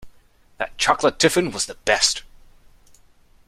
That 0.57 0.75
chocolate 0.79 1.19
tiffin 1.19 1.51
was 1.51 1.67
the 1.67 1.75
best! 1.75 2.23